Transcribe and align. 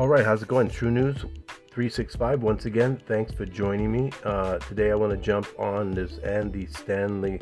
All 0.00 0.08
right, 0.08 0.24
how's 0.24 0.40
it 0.40 0.48
going? 0.48 0.70
True 0.70 0.90
News 0.90 1.26
365. 1.72 2.42
Once 2.42 2.64
again, 2.64 2.98
thanks 3.06 3.32
for 3.32 3.44
joining 3.44 3.92
me. 3.92 4.10
Uh, 4.24 4.56
today, 4.60 4.92
I 4.92 4.94
want 4.94 5.10
to 5.10 5.18
jump 5.18 5.46
on 5.58 5.90
this 5.90 6.16
Andy 6.20 6.66
Stanley 6.68 7.38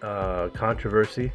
uh, 0.00 0.48
controversy. 0.50 1.32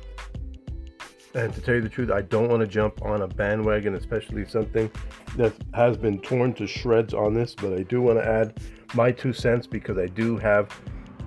And 1.36 1.54
to 1.54 1.60
tell 1.60 1.76
you 1.76 1.82
the 1.82 1.90
truth, 1.90 2.12
I 2.12 2.22
don't 2.22 2.48
want 2.48 2.62
to 2.62 2.68
jump 2.68 3.02
on 3.02 3.24
a 3.24 3.28
bandwagon, 3.28 3.96
especially 3.96 4.46
something 4.46 4.90
that 5.36 5.52
has 5.74 5.98
been 5.98 6.18
torn 6.22 6.54
to 6.54 6.66
shreds 6.66 7.14
on 7.14 7.34
this. 7.34 7.54
But 7.54 7.74
I 7.74 7.84
do 7.84 8.02
want 8.02 8.18
to 8.18 8.26
add 8.26 8.58
my 8.94 9.12
two 9.12 9.34
cents 9.34 9.68
because 9.68 9.98
I 9.98 10.06
do 10.06 10.38
have 10.38 10.74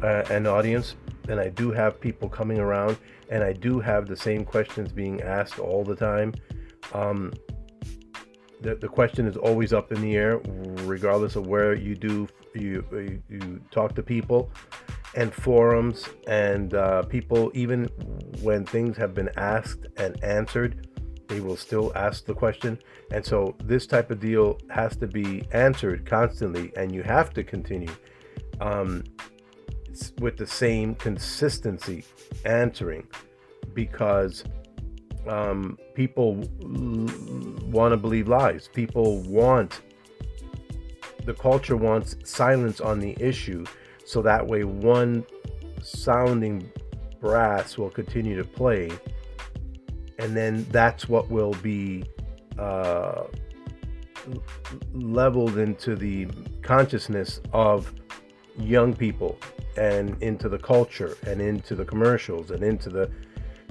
uh, 0.03 0.23
an 0.31 0.47
audience 0.47 0.97
and 1.29 1.39
I 1.39 1.51
do 1.51 1.73
have 1.73 2.01
people 2.01 2.31
coming 2.31 2.59
around 2.59 2.97
and 3.29 3.45
I 3.45 3.53
do 3.53 3.81
have 3.81 4.07
the 4.07 4.17
same 4.17 4.47
questions 4.47 4.93
being 4.93 5.21
asked 5.21 5.59
all 5.59 5.85
the 5.85 5.95
time. 5.95 6.33
Um, 6.95 7.35
the, 8.65 8.75
the 8.75 8.89
question 8.89 9.27
is 9.27 9.37
always 9.37 9.75
up 9.75 9.93
in 9.93 10.01
the 10.01 10.17
air, 10.17 10.41
regardless 10.85 11.37
of 11.37 11.47
where 11.47 11.75
you 11.75 11.95
do 11.95 12.27
you 12.55 12.85
you, 12.93 13.23
you 13.29 13.61
talk 13.71 13.95
to 13.95 14.03
people 14.03 14.51
and 15.15 15.33
forums 15.33 16.09
and 16.27 16.73
uh, 16.73 17.03
people. 17.03 17.53
Even 17.55 17.85
when 18.41 18.65
things 18.65 18.97
have 18.97 19.15
been 19.15 19.31
asked 19.37 19.87
and 19.99 20.23
answered, 20.25 20.89
they 21.29 21.41
will 21.41 21.59
still 21.59 21.93
ask 21.95 22.25
the 22.25 22.35
question. 22.35 22.79
And 23.13 23.25
so 23.25 23.55
this 23.63 23.87
type 23.87 24.11
of 24.11 24.19
deal 24.19 24.59
has 24.71 24.97
to 24.97 25.07
be 25.07 25.45
answered 25.53 26.07
constantly, 26.07 26.73
and 26.75 26.91
you 26.91 27.03
have 27.03 27.35
to 27.35 27.45
continue 27.45 27.95
um, 28.63 29.05
with 30.21 30.39
the 30.39 30.47
same 30.47 30.95
consistency 30.95 32.03
answering 32.47 33.07
because 33.75 34.43
um, 35.27 35.79
people 35.95 36.43
l- 36.63 37.71
want 37.71 37.93
to 37.93 37.97
believe 37.97 38.29
lies. 38.29 38.69
People 38.73 39.21
want 39.23 39.81
the 41.25 41.35
culture 41.35 41.77
wants 41.77 42.17
silence 42.25 42.81
on 42.81 43.01
the 43.01 43.17
issue, 43.19 43.65
so 44.05 44.21
that 44.23 44.47
way 44.47 44.65
one 44.65 45.25
sounding 45.83 46.71
brass 47.21 47.79
will 47.79 47.91
continue 47.91 48.37
to 48.37 48.45
play, 48.45 48.91
and 50.19 50.37
then 50.37 50.67
that's 50.71 51.09
what 51.09 51.31
will 51.31 51.55
be 51.63 52.05
uh, 52.59 53.25
leveled 54.93 55.59
into 55.59 55.97
the 55.97 56.29
consciousness 56.63 57.41
of 57.53 57.95
young 58.59 58.95
people 58.95 59.39
and 59.77 60.23
into 60.23 60.49
the 60.49 60.59
culture 60.59 61.17
and 61.27 61.41
into 61.41 61.75
the 61.75 61.85
commercials 61.85 62.51
and 62.51 62.63
into 62.63 62.89
the 62.89 63.11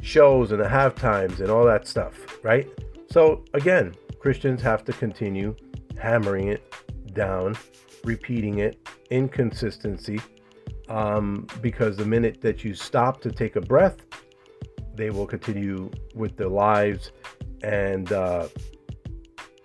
shows 0.04 0.52
and 0.52 0.60
the 0.60 0.68
half 0.68 0.94
times 0.96 1.40
and 1.40 1.50
all 1.50 1.66
that 1.66 1.88
stuff, 1.88 2.44
right? 2.44 2.68
So 3.10 3.44
again, 3.54 3.96
Christians 4.20 4.62
have 4.62 4.84
to 4.86 4.94
continue 4.94 5.56
hammering 5.98 6.50
it 6.50 6.62
down, 7.14 7.56
repeating 8.04 8.60
it, 8.60 8.78
inconsistency, 9.10 10.20
um, 10.90 11.48
because 11.62 11.96
the 11.96 12.06
minute 12.06 12.42
that 12.42 12.66
you 12.66 12.74
stop 12.74 13.22
to 13.22 13.32
take 13.32 13.56
a 13.56 13.62
breath, 13.62 13.98
they 14.94 15.10
will 15.10 15.26
continue 15.26 15.90
with 16.14 16.36
their 16.36 16.50
lives, 16.50 17.12
and 17.64 18.12
uh, 18.12 18.48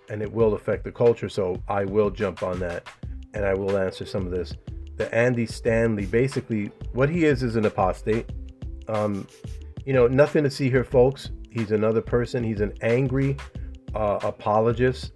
and 0.09 0.21
it 0.21 0.31
will 0.31 0.53
affect 0.53 0.85
the 0.85 0.91
culture. 0.91 1.29
So 1.29 1.61
I 1.67 1.83
will 1.83 2.09
jump 2.09 2.43
on 2.43 2.59
that, 2.59 2.87
and 3.33 3.45
I 3.45 3.53
will 3.53 3.77
answer 3.77 4.05
some 4.05 4.25
of 4.25 4.31
this. 4.31 4.53
The 4.95 5.13
Andy 5.13 5.45
Stanley, 5.45 6.05
basically, 6.05 6.71
what 6.93 7.09
he 7.09 7.25
is 7.25 7.43
is 7.43 7.57
an 7.57 7.65
apostate. 7.65 8.31
Um, 8.87 9.27
you 9.85 9.93
know, 9.93 10.07
nothing 10.07 10.43
to 10.43 10.49
see 10.49 10.69
here, 10.69 10.83
folks. 10.83 11.31
He's 11.49 11.71
another 11.71 12.01
person. 12.01 12.43
He's 12.43 12.61
an 12.61 12.73
angry 12.81 13.37
uh, 13.95 14.19
apologist 14.21 15.13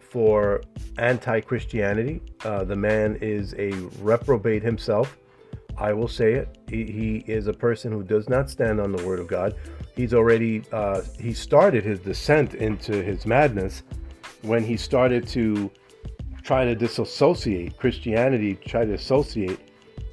for 0.00 0.62
anti 0.98 1.40
Christianity. 1.40 2.22
Uh, 2.44 2.64
the 2.64 2.76
man 2.76 3.16
is 3.20 3.54
a 3.58 3.72
reprobate 4.00 4.62
himself. 4.62 5.16
I 5.76 5.92
will 5.92 6.08
say 6.08 6.34
it. 6.34 6.58
He, 6.68 6.84
he, 6.84 7.32
is 7.32 7.48
a 7.48 7.52
person 7.52 7.90
who 7.90 8.04
does 8.04 8.28
not 8.28 8.48
stand 8.48 8.80
on 8.80 8.92
the 8.92 9.04
word 9.04 9.18
of 9.18 9.26
God. 9.26 9.56
He's 9.96 10.14
already, 10.14 10.62
uh, 10.72 11.02
he 11.18 11.32
started 11.32 11.84
his 11.84 11.98
descent 11.98 12.54
into 12.54 13.02
his 13.02 13.26
madness 13.26 13.82
when 14.42 14.62
he 14.62 14.76
started 14.76 15.26
to 15.28 15.70
try 16.42 16.64
to 16.64 16.74
disassociate 16.74 17.76
Christianity, 17.76 18.54
try 18.54 18.84
to 18.84 18.92
associate 18.94 19.58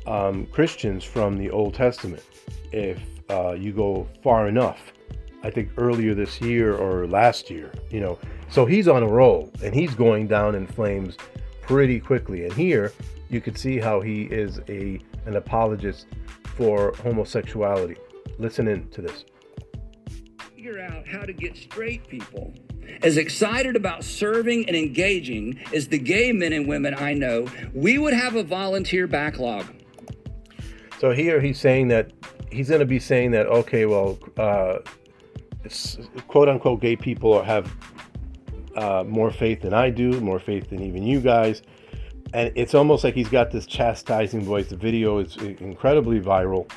um, 0.08 0.48
Christians 0.48 1.04
from 1.04 1.38
the 1.38 1.52
Old 1.52 1.76
Testament. 1.76 2.24
If 2.72 3.00
uh, 3.30 3.54
you 3.54 3.72
go 3.72 4.08
far 4.24 4.48
enough. 4.48 4.94
I 5.44 5.50
think 5.50 5.72
earlier 5.78 6.14
this 6.14 6.40
year 6.40 6.76
or 6.76 7.08
last 7.08 7.50
year, 7.50 7.72
you 7.90 8.00
know. 8.00 8.20
So 8.50 8.66
he's 8.66 8.88
on 8.88 9.02
a 9.02 9.08
roll 9.08 9.52
and 9.64 9.74
he's 9.74 9.96
going 9.96 10.28
down 10.28 10.56
in 10.56 10.68
flames 10.68 11.18
pretty 11.62 12.00
quickly. 12.00 12.46
And 12.46 12.54
here 12.54 12.94
you 13.30 13.42
could 13.42 13.58
see 13.58 13.80
how 13.80 14.02
he 14.02 14.24
is 14.24 14.60
a 14.70 15.00
an 15.26 15.36
apologist 15.36 16.08
for 16.56 16.94
homosexuality. 17.04 17.96
Listen 18.38 18.68
in 18.68 18.88
to 18.90 19.02
this. 19.02 19.26
Figure 20.56 20.80
out 20.80 21.08
how 21.08 21.22
to 21.22 21.34
get 21.34 21.56
straight 21.56 22.08
people 22.08 22.54
as 23.02 23.18
excited 23.18 23.76
about 23.76 24.04
serving 24.04 24.68
and 24.68 24.76
engaging 24.76 25.60
as 25.74 25.88
the 25.88 25.98
gay 25.98 26.32
men 26.32 26.54
and 26.54 26.68
women 26.68 26.94
I 26.94 27.14
know, 27.14 27.48
we 27.74 27.98
would 27.98 28.14
have 28.14 28.36
a 28.36 28.44
volunteer 28.44 29.08
backlog. 29.08 29.66
So 31.02 31.10
here 31.10 31.42
he's 31.42 31.60
saying 31.60 31.88
that 31.88 32.12
he's 32.52 32.70
going 32.70 32.80
to 32.80 32.86
be 32.86 33.00
saying 33.00 33.32
that 33.32 33.48
okay, 33.48 33.88
well, 33.88 34.20
uh, 34.38 34.78
quote 36.28 36.48
unquote 36.48 36.80
gay 36.80 36.96
people 36.96 37.42
have 37.42 37.76
uh, 38.76 39.04
more 39.08 39.32
faith 39.32 39.62
than 39.62 39.74
I 39.74 39.90
do, 39.90 40.22
more 40.22 40.38
faith 40.38 40.70
than 40.70 40.84
even 40.84 41.02
you 41.02 41.20
guys, 41.20 41.64
and 42.36 42.52
it's 42.54 42.76
almost 42.76 43.04
like 43.04 43.16
he's 43.16 43.30
got 43.30 43.50
this 43.50 43.66
chastising 43.66 44.44
voice. 44.44 44.70
The 44.70 44.76
video 44.76 45.18
is 45.18 45.38
incredibly 45.38 46.20
viral, 46.20 46.72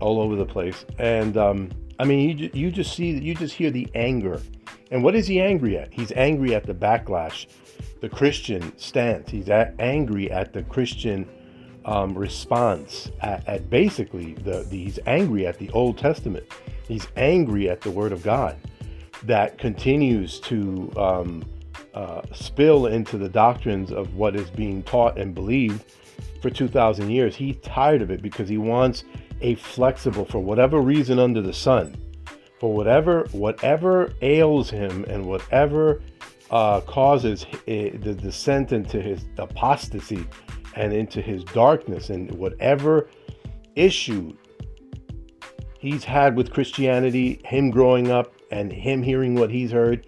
all 0.00 0.20
over 0.20 0.36
the 0.36 0.44
place, 0.44 0.84
and 0.98 1.38
um, 1.38 1.70
I 1.98 2.04
mean, 2.04 2.36
you 2.36 2.50
you 2.52 2.70
just 2.70 2.94
see 2.94 3.18
you 3.18 3.34
just 3.34 3.54
hear 3.54 3.70
the 3.70 3.88
anger, 3.94 4.38
and 4.90 5.02
what 5.02 5.14
is 5.14 5.26
he 5.26 5.40
angry 5.40 5.78
at? 5.78 5.94
He's 5.94 6.12
angry 6.12 6.54
at 6.54 6.66
the 6.66 6.74
backlash, 6.74 7.46
the 8.02 8.10
Christian 8.10 8.76
stance. 8.76 9.30
He's 9.30 9.48
angry 9.48 10.30
at 10.30 10.52
the 10.52 10.62
Christian 10.64 11.26
um, 11.84 12.16
response 12.16 13.10
at, 13.20 13.46
at 13.48 13.70
basically 13.70 14.34
the, 14.34 14.66
the, 14.70 14.84
he's 14.84 14.98
angry 15.06 15.46
at 15.46 15.58
the 15.58 15.70
Old 15.70 15.98
Testament. 15.98 16.44
He's 16.88 17.06
angry 17.16 17.68
at 17.68 17.80
the 17.80 17.90
Word 17.90 18.12
of 18.12 18.22
God 18.22 18.56
that 19.24 19.58
continues 19.58 20.40
to 20.40 20.92
um, 20.96 21.44
uh, 21.94 22.22
spill 22.32 22.86
into 22.86 23.18
the 23.18 23.28
doctrines 23.28 23.92
of 23.92 24.14
what 24.14 24.34
is 24.34 24.50
being 24.50 24.82
taught 24.82 25.18
and 25.18 25.34
believed 25.34 25.84
for 26.40 26.50
2,000 26.50 27.10
years. 27.10 27.36
He's 27.36 27.56
tired 27.58 28.02
of 28.02 28.10
it 28.10 28.22
because 28.22 28.48
he 28.48 28.58
wants 28.58 29.04
a 29.40 29.54
flexible, 29.56 30.24
for 30.24 30.40
whatever 30.40 30.80
reason 30.80 31.18
under 31.18 31.40
the 31.40 31.52
sun, 31.52 31.96
for 32.60 32.72
whatever 32.72 33.26
whatever 33.32 34.12
ails 34.22 34.70
him 34.70 35.04
and 35.08 35.26
whatever 35.26 36.00
uh, 36.50 36.80
causes 36.82 37.46
the 37.66 38.16
descent 38.20 38.72
into 38.72 39.00
his 39.00 39.24
apostasy 39.38 40.26
and 40.76 40.92
into 40.92 41.20
his 41.20 41.44
darkness 41.44 42.10
and 42.10 42.30
whatever 42.32 43.08
issue 43.76 44.36
he's 45.78 46.04
had 46.04 46.36
with 46.36 46.52
Christianity, 46.52 47.40
him 47.44 47.70
growing 47.70 48.10
up 48.10 48.34
and 48.50 48.72
him 48.72 49.02
hearing 49.02 49.34
what 49.34 49.50
he's 49.50 49.72
heard, 49.72 50.06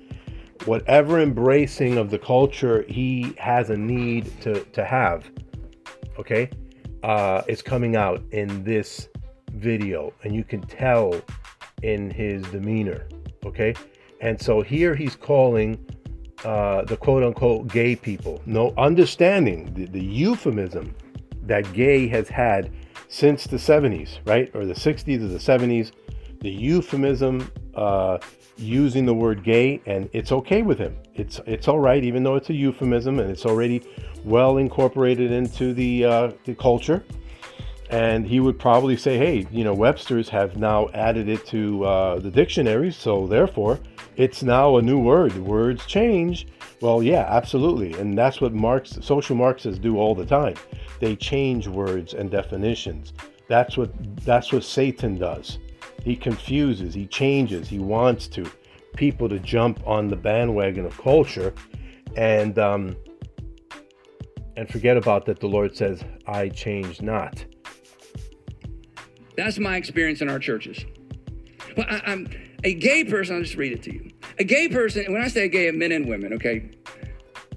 whatever 0.66 1.20
embracing 1.20 1.98
of 1.98 2.10
the 2.10 2.18
culture 2.18 2.84
he 2.88 3.34
has 3.38 3.70
a 3.70 3.76
need 3.76 4.30
to, 4.40 4.64
to 4.64 4.84
have, 4.84 5.30
okay, 6.18 6.48
uh, 7.02 7.42
is 7.48 7.60
coming 7.60 7.96
out 7.96 8.22
in 8.30 8.62
this 8.64 9.08
video. 9.52 10.12
And 10.22 10.34
you 10.34 10.44
can 10.44 10.60
tell 10.62 11.20
in 11.82 12.10
his 12.10 12.42
demeanor, 12.44 13.08
okay? 13.44 13.74
And 14.20 14.40
so 14.40 14.62
here 14.62 14.94
he's 14.94 15.16
calling 15.16 15.84
uh, 16.44 16.84
the 16.84 16.96
quote 16.96 17.22
unquote 17.22 17.68
gay 17.68 17.96
people, 17.96 18.40
no 18.46 18.72
understanding 18.76 19.72
the, 19.74 19.86
the 19.86 20.02
euphemism 20.02 20.94
that 21.42 21.70
gay 21.72 22.06
has 22.08 22.28
had 22.28 22.70
since 23.08 23.44
the 23.44 23.56
70s, 23.56 24.18
right? 24.26 24.50
Or 24.54 24.64
the 24.64 24.74
60s 24.74 25.22
or 25.22 25.28
the 25.28 25.38
70s, 25.38 25.92
the 26.40 26.50
euphemism 26.50 27.50
uh, 27.74 28.18
using 28.56 29.06
the 29.06 29.14
word 29.14 29.42
gay, 29.42 29.80
and 29.86 30.08
it's 30.12 30.32
okay 30.32 30.62
with 30.62 30.78
him. 30.78 30.96
It's 31.14 31.40
it's 31.46 31.68
all 31.68 31.78
right, 31.78 32.04
even 32.04 32.22
though 32.22 32.36
it's 32.36 32.50
a 32.50 32.54
euphemism 32.54 33.18
and 33.18 33.30
it's 33.30 33.46
already 33.46 33.82
well 34.24 34.58
incorporated 34.58 35.30
into 35.30 35.72
the 35.72 36.04
uh, 36.04 36.32
the 36.44 36.54
culture. 36.54 37.04
And 37.90 38.26
he 38.26 38.40
would 38.40 38.58
probably 38.58 38.96
say, 38.96 39.18
"Hey, 39.18 39.46
you 39.50 39.64
know, 39.64 39.74
Webster's 39.74 40.28
have 40.30 40.56
now 40.56 40.88
added 40.94 41.28
it 41.28 41.46
to 41.46 41.84
uh, 41.84 42.18
the 42.18 42.30
dictionary, 42.30 42.90
so 42.90 43.26
therefore, 43.26 43.78
it's 44.16 44.42
now 44.42 44.76
a 44.76 44.82
new 44.82 44.98
word. 44.98 45.36
Words 45.36 45.86
change. 45.86 46.46
Well, 46.80 47.02
yeah, 47.02 47.26
absolutely. 47.28 47.98
And 47.98 48.16
that's 48.16 48.40
what 48.40 48.52
Marx, 48.52 48.98
social 49.00 49.36
Marxists 49.36 49.78
do 49.78 49.98
all 49.98 50.14
the 50.14 50.26
time. 50.26 50.54
They 51.00 51.16
change 51.16 51.66
words 51.66 52.14
and 52.14 52.30
definitions. 52.30 53.12
That's 53.48 53.76
what 53.76 53.90
that's 54.24 54.52
what 54.52 54.64
Satan 54.64 55.18
does. 55.18 55.58
He 56.02 56.16
confuses, 56.16 56.94
he 56.94 57.06
changes, 57.06 57.68
he 57.68 57.78
wants 57.78 58.26
to 58.28 58.50
people 58.96 59.28
to 59.28 59.38
jump 59.38 59.86
on 59.86 60.08
the 60.08 60.16
bandwagon 60.16 60.84
of 60.86 60.96
culture 60.98 61.52
and 62.16 62.58
um, 62.58 62.96
and 64.56 64.68
forget 64.68 64.96
about 64.96 65.26
that. 65.26 65.40
The 65.40 65.48
Lord 65.48 65.76
says, 65.76 66.04
"I 66.26 66.48
change 66.48 67.02
not." 67.02 67.44
That's 69.36 69.58
my 69.58 69.76
experience 69.76 70.20
in 70.20 70.30
our 70.30 70.38
churches. 70.38 70.84
Well, 71.76 71.86
I, 71.88 72.12
am 72.12 72.28
a 72.64 72.74
gay 72.74 73.04
person. 73.04 73.36
I'll 73.36 73.42
just 73.42 73.56
read 73.56 73.72
it 73.72 73.82
to 73.84 73.92
you. 73.92 74.10
A 74.38 74.44
gay 74.44 74.68
person, 74.68 75.12
when 75.12 75.22
I 75.22 75.28
say 75.28 75.48
gay, 75.48 75.70
men 75.70 75.92
and 75.92 76.08
women, 76.08 76.32
okay? 76.32 76.70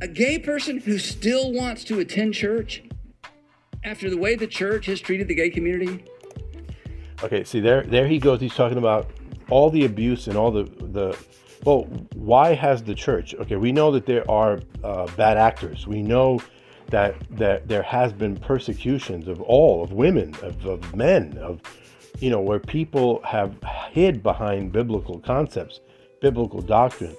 A 0.02 0.08
gay 0.08 0.38
person 0.38 0.80
who 0.80 1.00
still 1.00 1.52
wants 1.54 1.84
to 1.86 2.00
attend 2.00 2.34
church 2.34 2.84
after 3.84 4.10
the 4.10 4.18
way 4.18 4.36
the 4.36 4.48
church 4.48 4.86
has 4.86 5.00
treated 5.00 5.28
the 5.28 5.36
gay 5.36 5.50
community. 5.50 6.06
Okay, 7.24 7.44
see 7.44 7.60
there, 7.60 7.84
there 7.84 8.08
he 8.08 8.20
goes. 8.20 8.40
He's 8.40 8.54
talking 8.54 8.78
about 8.78 9.10
all 9.50 9.70
the 9.70 9.86
abuse 9.86 10.28
and 10.28 10.38
all 10.38 10.52
the 10.52 10.64
the. 10.64 11.18
Well, 11.64 11.84
why 12.14 12.54
has 12.54 12.84
the 12.84 12.94
church? 12.94 13.34
Okay, 13.34 13.56
we 13.56 13.72
know 13.72 13.92
that 13.92 14.06
there 14.06 14.30
are 14.30 14.60
uh, 14.84 15.08
bad 15.16 15.38
actors. 15.38 15.88
We 15.88 16.04
know 16.04 16.40
that 16.90 17.16
that 17.32 17.68
there 17.68 17.82
has 17.82 18.14
been 18.14 18.38
persecutions 18.38 19.28
of 19.28 19.42
all 19.42 19.84
of 19.84 19.94
women, 19.94 20.36
of, 20.44 20.64
of 20.66 20.96
men, 20.96 21.38
of 21.40 21.62
you 22.20 22.30
know, 22.30 22.40
where 22.40 22.60
people 22.60 23.22
have 23.24 23.56
hid 23.92 24.24
behind 24.24 24.72
biblical 24.72 25.20
concepts, 25.20 25.80
biblical 26.22 26.62
doctrine, 26.62 27.16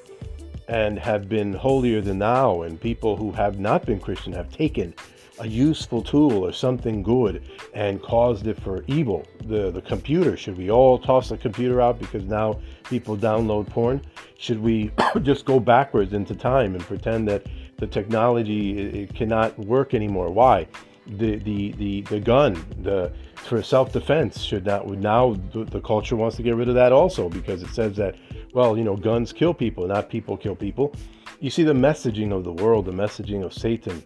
and 0.69 0.99
have 0.99 1.29
been 1.29 1.53
holier 1.53 2.01
than 2.01 2.19
thou, 2.19 2.63
and 2.63 2.81
people 2.81 3.17
who 3.17 3.33
have 3.33 3.59
not 3.59 3.87
been 3.87 4.01
Christian 4.01 4.33
have 4.33 4.51
taken 4.53 4.95
a 5.41 5.47
useful 5.47 6.03
tool 6.03 6.45
or 6.45 6.53
something 6.53 7.03
good 7.03 7.43
and 7.75 8.03
caused 8.03 8.47
it 8.47 8.61
for 8.61 8.85
evil. 8.87 9.27
The 9.45 9.71
the 9.71 9.83
computer, 9.83 10.37
should 10.37 10.59
we 10.59 10.71
all 10.71 10.99
toss 10.99 11.29
the 11.29 11.39
computer 11.39 11.81
out 11.81 11.99
because 11.99 12.25
now 12.25 12.59
people 12.85 13.17
download 13.17 13.69
porn? 13.69 14.01
Should 14.39 14.61
we 14.61 14.91
just 15.23 15.45
go 15.45 15.61
backwards 15.61 16.13
into 16.13 16.35
time 16.35 16.75
and 16.75 16.83
pretend 16.83 17.29
that 17.29 17.47
the 17.77 17.87
technology 17.87 19.03
it, 19.03 19.15
cannot 19.15 19.57
work 19.59 19.95
anymore? 19.95 20.31
Why? 20.31 20.67
The, 21.09 21.37
the 21.37 21.73
the 21.73 22.03
the 22.03 22.21
gun, 22.21 22.63
the 22.83 23.13
for 23.37 23.63
self-defense 23.63 24.41
should 24.41 24.67
not 24.67 24.87
now 24.87 25.35
the, 25.53 25.65
the 25.65 25.81
culture 25.81 26.17
wants 26.17 26.37
to 26.37 26.43
get 26.43 26.55
rid 26.55 26.69
of 26.69 26.75
that 26.75 26.93
also 26.93 27.29
because 27.31 27.63
it 27.63 27.71
says 27.71 27.97
that 27.97 28.17
well 28.53 28.77
you 28.77 28.85
know 28.85 28.97
guns 28.97 29.33
kill 29.33 29.55
people 29.55 29.87
not 29.87 30.11
people 30.11 30.37
kill 30.37 30.55
people. 30.55 30.95
You 31.41 31.51
see 31.51 31.63
the 31.63 31.73
messaging 31.73 32.33
of 32.33 32.45
the 32.45 32.53
world 32.53 32.85
the 32.85 32.93
messaging 32.93 33.43
of 33.45 33.55
satan 33.55 34.03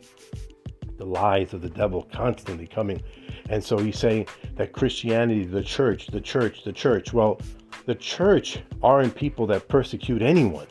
the 0.96 1.04
lies 1.04 1.52
of 1.52 1.62
the 1.62 1.70
devil 1.70 2.06
constantly 2.12 2.66
coming. 2.66 3.02
And 3.48 3.64
so 3.64 3.78
he's 3.78 3.98
saying 3.98 4.28
that 4.55 4.72
christianity 4.72 5.44
the 5.44 5.62
church 5.62 6.06
the 6.06 6.20
church 6.20 6.62
the 6.62 6.72
church 6.72 7.12
well 7.12 7.40
the 7.87 7.96
church 7.96 8.60
aren't 8.82 9.14
people 9.14 9.46
that 9.48 9.66
persecute 9.69 10.22
anyone. 10.22 10.69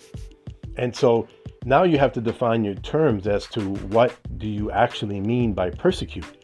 And 0.77 0.95
so 0.95 1.27
now 1.65 1.83
you 1.83 1.97
have 1.97 2.11
to 2.13 2.21
define 2.21 2.63
your 2.63 2.75
terms 2.75 3.27
as 3.27 3.47
to 3.47 3.61
what 3.87 4.15
do 4.37 4.47
you 4.47 4.71
actually 4.71 5.19
mean 5.19 5.53
by 5.53 5.69
persecute 5.69 6.41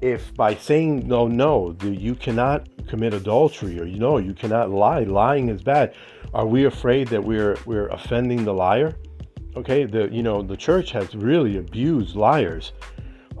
if 0.00 0.34
by 0.34 0.54
saying 0.54 1.06
no, 1.06 1.26
no, 1.26 1.76
you 1.82 2.14
cannot 2.14 2.68
commit 2.86 3.14
adultery 3.14 3.80
or 3.80 3.84
you 3.84 3.98
know 3.98 4.18
you 4.18 4.34
cannot 4.34 4.70
lie, 4.70 5.00
lying 5.00 5.48
is 5.48 5.62
bad. 5.62 5.94
Are 6.34 6.46
we 6.46 6.66
afraid 6.66 7.08
that 7.08 7.22
we're 7.22 7.56
we're 7.64 7.88
offending 7.88 8.44
the 8.44 8.52
liar? 8.52 8.96
Okay, 9.56 9.84
the 9.84 10.08
you 10.12 10.22
know 10.22 10.42
the 10.42 10.56
church 10.56 10.90
has 10.92 11.14
really 11.14 11.56
abused 11.58 12.14
liars 12.14 12.72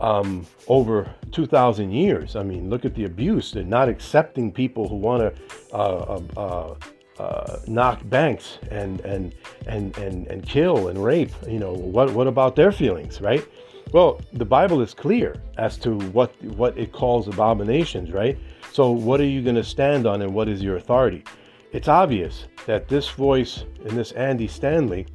um, 0.00 0.46
over 0.68 1.10
2,000 1.32 1.90
years. 1.90 2.36
I 2.36 2.42
mean, 2.42 2.68
look 2.68 2.84
at 2.84 2.94
the 2.94 3.04
abuse. 3.04 3.52
They're 3.52 3.64
not 3.64 3.88
accepting 3.88 4.52
people 4.52 4.88
who 4.88 4.96
want 4.96 5.22
to 5.22 5.74
uh, 5.74 6.20
uh, 6.36 6.74
uh, 7.18 7.58
knock 7.66 8.00
banks 8.08 8.58
and 8.70 9.00
and 9.00 9.34
and 9.66 9.96
and 9.98 10.26
and 10.26 10.46
kill 10.46 10.88
and 10.88 11.02
rape. 11.02 11.30
You 11.48 11.58
know 11.58 11.72
what? 11.72 12.12
What 12.12 12.26
about 12.26 12.56
their 12.56 12.72
feelings, 12.72 13.20
right? 13.20 13.46
Well, 13.92 14.20
the 14.32 14.44
Bible 14.44 14.82
is 14.82 14.94
clear 14.94 15.40
as 15.58 15.78
to 15.78 15.98
what 16.10 16.34
what 16.44 16.76
it 16.76 16.92
calls 16.92 17.28
abominations, 17.28 18.12
right? 18.12 18.38
So 18.72 18.90
what 18.90 19.20
are 19.20 19.26
you 19.26 19.42
going 19.42 19.56
to 19.56 19.64
stand 19.64 20.06
on 20.06 20.22
and 20.22 20.34
what 20.34 20.48
is 20.48 20.62
your 20.62 20.76
authority? 20.76 21.24
It's 21.72 21.88
obvious 21.88 22.46
that 22.66 22.88
this 22.88 23.08
voice 23.08 23.64
and 23.84 23.96
this 23.96 24.12
Andy 24.12 24.48
Stanley, 24.48 25.06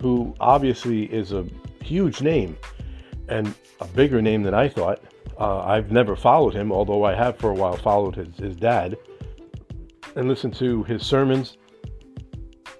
who 0.00 0.34
obviously 0.40 1.04
is 1.04 1.32
a 1.32 1.46
huge 1.82 2.20
name 2.22 2.56
and 3.28 3.54
a 3.80 3.86
bigger 3.86 4.20
name 4.20 4.42
than 4.42 4.54
I 4.54 4.68
thought. 4.68 5.00
Uh, 5.38 5.60
I've 5.60 5.92
never 5.92 6.16
followed 6.16 6.54
him, 6.54 6.72
although 6.72 7.04
I 7.04 7.14
have 7.14 7.36
for 7.38 7.50
a 7.50 7.54
while 7.54 7.76
followed 7.76 8.16
his, 8.16 8.34
his 8.36 8.56
dad 8.56 8.96
and 10.16 10.28
listened 10.28 10.54
to 10.56 10.82
his 10.84 11.04
sermons. 11.04 11.56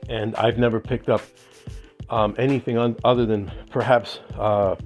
And 0.08 0.34
I've 0.36 0.58
never 0.58 0.80
picked 0.80 1.08
up 1.08 1.22
um, 2.10 2.34
anything 2.38 2.78
other 3.04 3.26
than 3.26 3.50
perhaps 3.70 4.20
uh, 4.38 4.76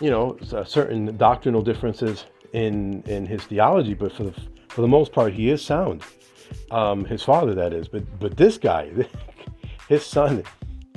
you 0.00 0.10
know, 0.10 0.38
uh, 0.52 0.64
certain 0.64 1.16
doctrinal 1.16 1.62
differences 1.62 2.26
in 2.52 3.02
in 3.02 3.26
his 3.26 3.42
theology, 3.44 3.94
but 3.94 4.12
for 4.12 4.24
the 4.24 4.34
for 4.68 4.82
the 4.82 4.88
most 4.88 5.12
part, 5.12 5.32
he 5.32 5.50
is 5.50 5.64
sound. 5.64 6.02
Um, 6.70 7.04
his 7.04 7.22
father, 7.22 7.54
that 7.54 7.72
is, 7.72 7.88
but 7.88 8.04
but 8.20 8.36
this 8.36 8.58
guy, 8.58 8.90
his 9.88 10.04
son, 10.04 10.44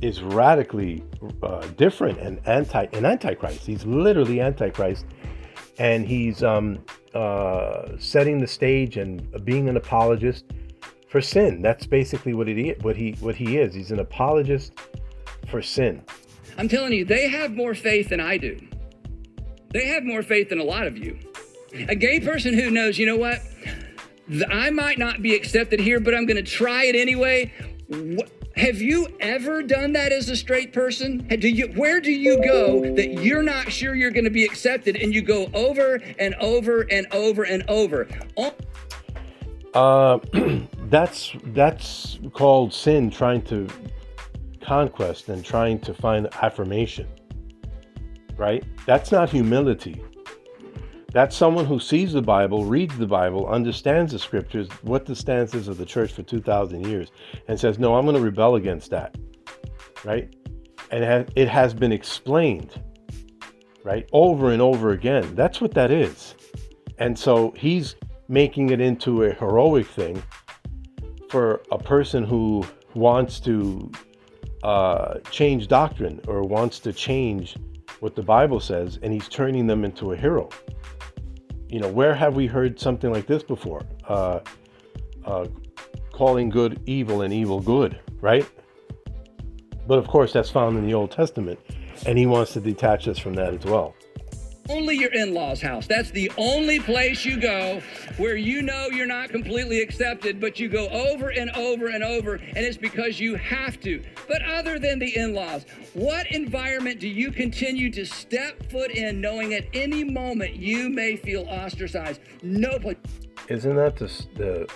is 0.02 0.22
radically 0.22 1.04
uh, 1.44 1.66
different 1.78 2.20
and 2.20 2.40
anti 2.48 2.86
an 2.94 3.06
antichrist. 3.06 3.66
He's 3.66 3.86
literally 3.86 4.40
antichrist, 4.40 5.06
and 5.80 6.06
he's 6.06 6.44
um, 6.44 6.80
uh, 7.14 7.98
setting 7.98 8.40
the 8.40 8.48
stage 8.48 8.98
and 8.98 9.44
being 9.44 9.68
an 9.68 9.78
apologist 9.78 10.46
for 11.12 11.20
sin. 11.20 11.62
That's 11.62 11.86
basically 11.86 12.34
what 12.34 12.48
he 12.48 12.74
what 12.82 12.96
he 12.96 13.12
what 13.20 13.36
he 13.36 13.58
is. 13.58 13.74
He's 13.74 13.92
an 13.92 14.00
apologist 14.00 14.72
for 15.48 15.62
sin. 15.62 16.02
I'm 16.58 16.70
telling 16.70 16.94
you, 16.94 17.04
they 17.04 17.28
have 17.28 17.52
more 17.52 17.76
faith 17.76 18.10
than 18.10 18.22
I 18.22 18.38
do. 18.38 18.58
They 19.74 19.88
have 19.88 20.04
more 20.04 20.24
faith 20.24 20.50
than 20.50 20.60
a 20.60 20.64
lot 20.64 20.88
of 20.88 20.98
you. 20.98 21.20
A 21.90 21.96
gay 21.96 22.22
person 22.22 22.54
who 22.54 22.72
knows, 22.72 22.98
you 22.98 23.06
know 23.06 23.18
what? 23.18 23.42
I 24.50 24.70
might 24.70 25.00
not 25.00 25.22
be 25.22 25.36
accepted 25.36 25.82
here, 25.82 26.00
but 26.00 26.16
I'm 26.16 26.26
going 26.26 26.38
to 26.38 26.50
try 26.50 26.86
it 26.86 26.96
anyway. 26.96 27.52
Have 28.56 28.82
you 28.82 29.08
ever 29.20 29.64
done 29.64 29.94
that 29.94 30.12
as 30.12 30.30
a 30.30 30.36
straight 30.36 30.74
person? 30.74 31.20
Do 31.28 31.48
you, 31.48 31.68
where 31.70 32.02
do 32.02 32.12
you 32.12 32.44
go 32.44 32.82
that 32.96 33.24
you're 33.24 33.44
not 33.44 33.72
sure 33.72 33.96
you're 33.96 34.12
going 34.12 34.26
to 34.26 34.30
be 34.30 34.44
accepted 34.44 34.98
and 34.98 35.14
you 35.14 35.22
go 35.22 35.50
over 35.54 36.02
and 36.20 36.36
over 36.36 36.86
and 36.92 37.08
over 37.12 37.44
and 37.44 37.64
over? 37.70 38.08
Uh, 39.74 40.20
that's 40.92 41.36
that's 41.48 42.20
called 42.34 42.72
sin 42.72 43.10
trying 43.10 43.42
to 43.44 43.68
conquest 44.62 45.30
and 45.30 45.44
trying 45.44 45.80
to 45.80 45.94
find 45.94 46.28
affirmation 46.44 47.08
right? 48.42 48.64
That's 48.88 49.12
not 49.12 49.30
humility. 49.30 50.04
That's 51.14 51.36
someone 51.36 51.66
who 51.66 51.80
sees 51.80 52.14
the 52.14 52.22
Bible, 52.24 52.66
reads 52.66 52.98
the 52.98 53.06
Bible, 53.06 53.48
understands 53.48 54.14
the 54.14 54.20
scriptures, 54.20 54.68
what 54.82 55.06
the 55.06 55.16
stance 55.16 55.54
is 55.54 55.68
of 55.68 55.78
the 55.78 55.86
church 55.86 56.12
for 56.14 56.24
2,000 56.24 56.88
years, 56.88 57.12
and 57.48 57.60
says, 57.60 57.78
No, 57.78 57.96
I'm 57.96 58.06
going 58.06 58.16
to 58.16 58.22
rebel 58.22 58.56
against 58.56 58.90
that, 58.90 59.16
right? 60.04 60.36
And 60.90 61.30
it 61.36 61.48
has 61.48 61.74
been 61.76 61.92
explained, 61.92 62.82
right, 63.84 64.10
over 64.12 64.52
and 64.52 64.62
over 64.62 64.92
again. 64.92 65.36
That's 65.36 65.62
what 65.62 65.76
that 65.76 65.92
is. 65.92 66.34
And 66.98 67.18
so 67.18 67.54
he's 67.56 67.96
making 68.28 68.72
it 68.72 68.82
into 68.82 69.24
a 69.24 69.34
heroic 69.34 69.86
thing 69.86 70.22
for 71.32 71.62
a 71.72 71.78
person 71.78 72.26
who 72.26 72.62
wants 72.94 73.40
to 73.40 73.90
uh, 74.64 75.18
change 75.32 75.70
doctrine 75.70 76.20
or 76.28 76.44
wants 76.44 76.80
to 76.80 76.92
change 76.92 77.56
what 78.02 78.16
the 78.16 78.22
Bible 78.22 78.60
says, 78.60 79.00
and 79.02 79.14
he's 79.14 79.30
turning 79.30 79.66
them 79.66 79.86
into 79.86 80.12
a 80.12 80.18
hero. 80.18 80.50
You 81.70 81.80
know, 81.80 81.88
where 81.88 82.14
have 82.14 82.36
we 82.36 82.48
heard 82.48 82.78
something 82.80 83.14
like 83.14 83.28
this 83.28 83.44
before? 83.44 83.82
Uh, 84.08 84.40
uh, 85.24 85.48
calling 86.12 86.50
good 86.50 86.82
evil 86.86 87.22
and 87.22 87.34
evil 87.34 87.62
good, 87.62 87.98
right? 88.20 88.46
But 89.88 90.00
of 90.00 90.08
course, 90.08 90.34
that's 90.34 90.50
found 90.50 90.78
in 90.78 90.86
the 90.86 90.94
Old 90.94 91.12
Testament, 91.12 91.60
and 92.06 92.18
he 92.18 92.26
wants 92.26 92.52
to 92.54 92.60
detach 92.60 93.08
us 93.08 93.18
from 93.18 93.36
that 93.36 93.54
as 93.54 93.64
well 93.64 93.96
only 94.70 94.98
your 94.98 95.12
in 95.14 95.34
law's 95.34 95.62
house. 95.62 95.88
That's 95.88 96.12
the 96.12 96.32
only 96.38 96.80
place 96.80 97.26
you 97.26 97.40
go 97.40 97.82
where 98.18 98.36
you 98.36 98.62
know 98.62 98.88
you're 98.88 99.06
not 99.06 99.30
completely 99.30 99.82
accepted, 99.82 100.40
but 100.40 100.60
you 100.60 100.70
go 100.70 100.88
over 100.90 101.30
and 101.30 101.50
over 101.52 101.88
and 101.88 102.04
over, 102.04 102.36
and 102.36 102.58
it's 102.58 102.78
because 102.78 103.20
you 103.20 103.36
have 103.36 103.80
to. 103.82 104.04
But 104.28 104.42
other 104.44 104.80
than 104.80 105.00
the 105.00 105.16
in 105.16 105.34
laws, 105.34 105.66
what 105.94 106.32
environment 106.32 107.00
do 107.00 107.08
you 107.08 107.32
continue 107.32 107.92
to 107.92 108.06
step 108.06 108.72
foot 108.72 108.92
in 108.92 109.20
knowing 109.20 109.54
at 109.54 109.66
any 109.74 110.04
moment 110.04 110.56
you 110.56 110.90
may 110.90 111.16
feel 111.16 111.44
ostracized? 111.44 112.22
No 112.44 112.80
place. 112.80 112.98
Isn't 113.48 113.76
that 113.76 113.98
the, 113.98 114.06
the 114.36 114.72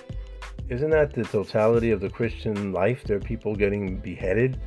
isn't 0.69 0.89
that 0.89 1.13
the 1.13 1.23
totality 1.23 1.91
of 1.91 2.01
the 2.01 2.09
Christian 2.09 2.71
life? 2.71 3.03
There 3.03 3.17
are 3.17 3.21
people 3.21 3.55
getting 3.55 3.97
beheaded, 3.97 4.59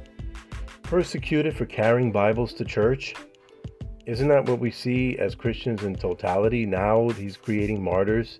persecuted 0.82 1.56
for 1.56 1.66
carrying 1.66 2.12
Bibles 2.12 2.52
to 2.54 2.64
church 2.64 3.14
isn't 4.08 4.28
that 4.28 4.46
what 4.46 4.58
we 4.58 4.70
see 4.70 5.18
as 5.18 5.34
Christians 5.34 5.84
in 5.84 5.94
totality? 5.94 6.64
Now 6.64 7.10
he's 7.10 7.36
creating 7.36 7.84
martyrs 7.84 8.38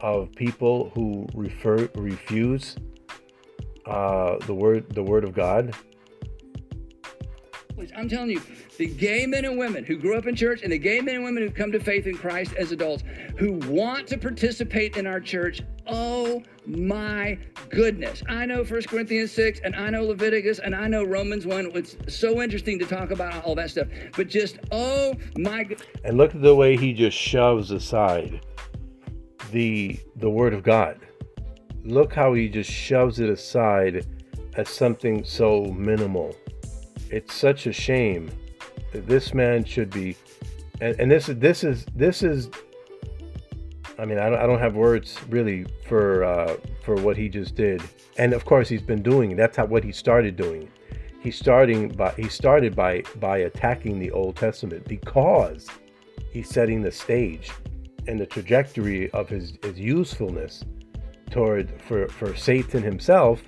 of 0.00 0.32
people 0.32 0.90
who 0.92 1.24
refer 1.34 1.88
refuse 1.94 2.74
uh, 3.86 4.38
the 4.46 4.54
word 4.54 4.92
the 4.92 5.02
word 5.02 5.22
of 5.22 5.34
God. 5.34 5.72
I'm 7.96 8.08
telling 8.08 8.30
you, 8.30 8.42
the 8.76 8.86
gay 8.86 9.24
men 9.24 9.44
and 9.44 9.56
women 9.56 9.84
who 9.84 9.96
grew 9.96 10.16
up 10.16 10.26
in 10.26 10.34
church 10.34 10.62
and 10.62 10.72
the 10.72 10.78
gay 10.78 11.00
men 11.00 11.16
and 11.16 11.24
women 11.24 11.44
who 11.44 11.50
come 11.50 11.70
to 11.72 11.80
faith 11.80 12.06
in 12.06 12.16
Christ 12.16 12.54
as 12.54 12.72
adults 12.72 13.04
who 13.38 13.52
want 13.68 14.08
to 14.08 14.18
participate 14.18 14.96
in 14.96 15.06
our 15.06 15.20
church, 15.20 15.62
oh 15.86 16.42
my 16.66 17.38
goodness. 17.70 18.22
I 18.28 18.46
know 18.46 18.64
1 18.64 18.82
Corinthians 18.82 19.32
6 19.32 19.60
and 19.64 19.74
I 19.74 19.90
know 19.90 20.04
Leviticus 20.04 20.58
and 20.58 20.74
I 20.74 20.88
know 20.88 21.04
Romans 21.04 21.46
1. 21.46 21.72
It's 21.74 21.96
so 22.08 22.40
interesting 22.42 22.78
to 22.78 22.86
talk 22.86 23.10
about 23.10 23.44
all 23.44 23.54
that 23.56 23.70
stuff. 23.70 23.88
But 24.16 24.28
just, 24.28 24.58
oh 24.70 25.14
my 25.36 25.64
goodness. 25.64 25.86
And 26.04 26.16
look 26.16 26.34
at 26.34 26.42
the 26.42 26.54
way 26.54 26.76
he 26.76 26.92
just 26.92 27.16
shoves 27.16 27.70
aside 27.70 28.44
the 29.50 29.98
the 30.16 30.30
word 30.30 30.54
of 30.54 30.62
God. 30.62 30.98
Look 31.84 32.14
how 32.14 32.34
he 32.34 32.48
just 32.48 32.70
shoves 32.70 33.18
it 33.20 33.28
aside 33.28 34.06
as 34.56 34.68
something 34.68 35.24
so 35.24 35.64
minimal 35.64 36.34
it's 37.12 37.34
such 37.34 37.66
a 37.66 37.72
shame 37.72 38.30
that 38.92 39.06
this 39.06 39.34
man 39.34 39.62
should 39.64 39.90
be 39.90 40.16
and, 40.80 40.98
and 40.98 41.10
this 41.10 41.28
is 41.28 41.36
this 41.36 41.62
is 41.62 41.86
this 41.94 42.22
is 42.22 42.50
I 44.02 44.04
mean 44.04 44.18
I 44.18 44.28
don't, 44.28 44.38
I 44.40 44.46
don't 44.46 44.58
have 44.58 44.74
words 44.74 45.16
really 45.28 45.64
for 45.86 46.24
uh, 46.24 46.56
for 46.84 46.96
what 46.96 47.16
he 47.16 47.28
just 47.28 47.54
did 47.54 47.80
and 48.18 48.32
of 48.32 48.44
course 48.44 48.68
he's 48.68 48.82
been 48.82 49.02
doing 49.02 49.36
that's 49.36 49.56
how 49.56 49.66
what 49.66 49.84
he 49.84 49.92
started 49.92 50.34
doing 50.34 50.68
he's 51.20 51.38
starting 51.38 51.88
by 51.88 52.12
he 52.16 52.28
started 52.28 52.74
by 52.74 53.04
by 53.20 53.38
attacking 53.38 54.00
the 54.00 54.10
Old 54.10 54.34
Testament 54.34 54.84
because 54.88 55.68
he's 56.32 56.48
setting 56.48 56.82
the 56.82 56.90
stage 56.90 57.52
and 58.08 58.18
the 58.18 58.26
trajectory 58.26 59.08
of 59.12 59.28
his, 59.28 59.56
his 59.62 59.78
usefulness 59.78 60.64
toward 61.30 61.80
for, 61.82 62.08
for 62.08 62.34
Satan 62.34 62.82
himself 62.82 63.40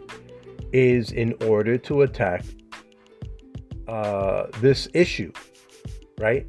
is 0.72 1.10
in 1.10 1.34
order 1.42 1.76
to 1.78 2.02
attack 2.02 2.44
uh, 3.88 4.46
this 4.60 4.88
issue, 4.94 5.32
right? 6.18 6.46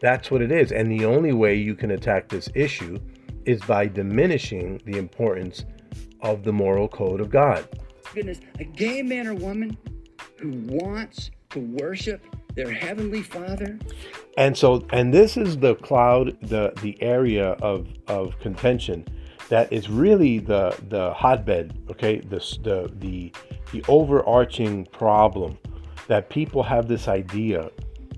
That's 0.00 0.30
what 0.30 0.42
it 0.42 0.52
is. 0.52 0.72
And 0.72 0.90
the 0.90 1.04
only 1.06 1.32
way 1.32 1.54
you 1.54 1.74
can 1.74 1.92
attack 1.92 2.28
this 2.28 2.48
issue 2.54 2.98
is 3.46 3.60
by 3.62 3.86
diminishing 3.86 4.80
the 4.84 4.98
importance 4.98 5.64
of 6.20 6.44
the 6.44 6.52
moral 6.52 6.88
code 6.88 7.20
of 7.20 7.30
God. 7.30 7.68
Goodness, 8.14 8.40
a 8.58 8.64
gay 8.64 9.02
man 9.02 9.26
or 9.26 9.34
woman 9.34 9.76
who 10.40 10.52
wants 10.66 11.30
to 11.50 11.60
worship 11.60 12.24
their 12.54 12.70
heavenly 12.70 13.22
Father. 13.22 13.78
And 14.36 14.56
so, 14.56 14.86
and 14.90 15.12
this 15.12 15.36
is 15.36 15.58
the 15.58 15.74
cloud, 15.76 16.36
the 16.42 16.72
the 16.82 17.00
area 17.02 17.50
of 17.62 17.88
of 18.08 18.38
contention 18.38 19.06
that 19.48 19.72
is 19.72 19.88
really 19.88 20.38
the 20.38 20.76
the 20.88 21.12
hotbed. 21.12 21.76
Okay, 21.90 22.20
the 22.20 22.38
the 22.62 22.90
the 22.98 23.32
the 23.72 23.84
overarching 23.88 24.86
problem 24.86 25.58
that 26.06 26.30
people 26.30 26.62
have 26.62 26.86
this 26.88 27.08
idea 27.08 27.70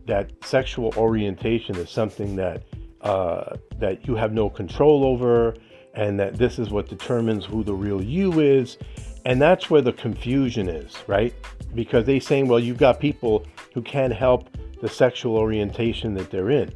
that 0.07 0.31
sexual 0.45 0.93
orientation 0.97 1.77
is 1.77 1.91
something 1.91 2.37
that 2.37 2.63
uh, 3.07 3.57
that 3.79 4.05
you 4.09 4.17
have 4.17 4.33
no 4.33 4.51
control 4.51 5.05
over, 5.05 5.55
and 5.95 6.19
that 6.19 6.35
this 6.35 6.59
is 6.59 6.71
what 6.71 6.89
determines 6.89 7.45
who 7.45 7.63
the 7.63 7.73
real 7.73 8.03
you 8.03 8.41
is, 8.41 8.79
and 9.25 9.41
that's 9.41 9.71
where 9.71 9.81
the 9.81 9.93
confusion 9.93 10.69
is, 10.69 10.93
right? 11.07 11.33
Because 11.77 12.05
they 12.05 12.19
saying, 12.19 12.49
well, 12.49 12.59
you've 12.59 12.79
got 12.79 12.99
people 12.99 13.47
who 13.73 13.81
can't 13.81 14.13
help 14.13 14.49
the 14.81 14.89
sexual 14.89 15.37
orientation 15.37 16.15
that 16.15 16.33
they're 16.33 16.51
in, 16.51 16.75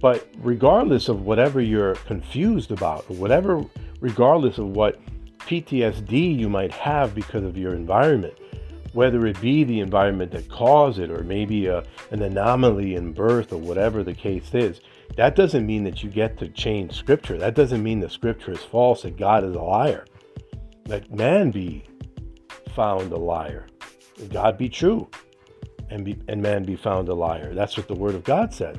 but 0.00 0.26
regardless 0.38 1.08
of 1.08 1.22
whatever 1.22 1.60
you're 1.60 1.94
confused 1.94 2.72
about, 2.72 3.04
or 3.08 3.14
whatever, 3.14 3.64
regardless 4.00 4.58
of 4.58 4.70
what 4.70 5.00
PTSD 5.38 6.36
you 6.36 6.48
might 6.48 6.72
have 6.72 7.14
because 7.14 7.44
of 7.44 7.56
your 7.56 7.74
environment, 7.74 8.34
whether 8.92 9.24
it 9.24 9.40
be 9.40 9.62
the 9.62 9.78
environment 9.78 10.32
that 10.32 10.48
caused 10.48 10.98
it 10.98 11.12
or 11.12 11.22
maybe 11.22 11.66
a, 11.66 11.84
an 12.10 12.22
anomaly 12.22 12.96
in 12.96 13.12
birth 13.12 13.52
or 13.52 13.58
whatever 13.58 14.02
the 14.02 14.14
case 14.14 14.52
is, 14.52 14.80
that 15.16 15.34
doesn't 15.36 15.66
mean 15.66 15.84
that 15.84 16.02
you 16.02 16.10
get 16.10 16.38
to 16.38 16.48
change 16.48 16.96
scripture. 16.96 17.36
That 17.38 17.54
doesn't 17.54 17.82
mean 17.82 18.00
the 18.00 18.08
scripture 18.10 18.52
is 18.52 18.62
false, 18.62 19.02
that 19.02 19.16
God 19.16 19.44
is 19.44 19.54
a 19.54 19.60
liar. 19.60 20.04
Let 20.86 21.12
man 21.12 21.50
be 21.50 21.84
found 22.74 23.12
a 23.12 23.16
liar, 23.16 23.66
God 24.32 24.56
be 24.56 24.68
true, 24.68 25.08
and, 25.90 26.04
be, 26.04 26.18
and 26.28 26.40
man 26.40 26.64
be 26.64 26.76
found 26.76 27.08
a 27.08 27.14
liar. 27.14 27.54
That's 27.54 27.76
what 27.76 27.88
the 27.88 27.94
word 27.94 28.14
of 28.14 28.24
God 28.24 28.54
says. 28.54 28.78